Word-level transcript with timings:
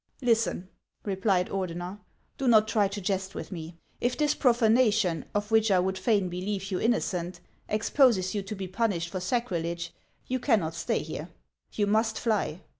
""Listen," 0.23 0.67
replied 1.05 1.47
Ordener;" 1.49 1.99
do 2.39 2.47
not 2.47 2.67
try 2.67 2.87
to 2.87 2.99
jest 2.99 3.35
with 3.35 3.51
me. 3.51 3.77
If 3.99 4.17
this 4.17 4.33
profanation, 4.33 5.25
of 5.35 5.51
which 5.51 5.69
I 5.69 5.77
would 5.77 5.95
fain 5.95 6.27
believe 6.27 6.71
you 6.71 6.79
in 6.79 6.93
nocent, 6.93 7.39
exposes 7.69 8.33
you 8.33 8.41
to 8.41 8.55
be 8.55 8.67
punished 8.67 9.09
for 9.09 9.19
sacrilege, 9.19 9.93
you 10.25 10.39
can 10.39 10.59
not 10.59 10.73
stay 10.73 11.03
here. 11.03 11.29
You 11.73 11.85
must 11.85 12.17
fly. 12.19 12.61